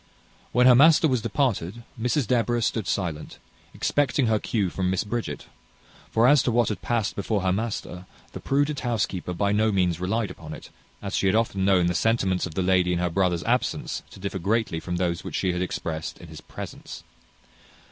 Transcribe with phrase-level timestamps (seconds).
[0.51, 3.37] When her master was departed, Mrs Deborah stood silent,
[3.71, 5.45] expecting her cue from Miss Bridget;
[6.09, 9.99] for as to what had past before her master, the prudent housekeeper by no means
[9.99, 10.71] relied upon it,
[11.03, 14.19] as she had often known the sentiments of the lady in her brother's absence to
[14.19, 17.03] differ greatly from those which she had expressed in his presence.